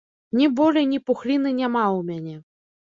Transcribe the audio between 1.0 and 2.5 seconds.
пухліны няма ў мяне.